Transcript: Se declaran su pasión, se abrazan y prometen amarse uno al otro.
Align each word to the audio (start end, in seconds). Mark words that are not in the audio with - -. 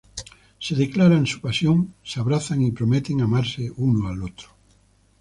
Se 0.57 0.73
declaran 0.73 1.27
su 1.27 1.41
pasión, 1.41 1.93
se 2.03 2.19
abrazan 2.19 2.63
y 2.63 2.71
prometen 2.71 3.21
amarse 3.21 3.71
uno 3.77 4.07
al 4.07 4.23
otro. 4.23 4.47